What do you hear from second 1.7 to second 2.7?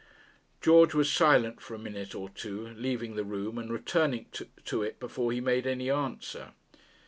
a minute or two,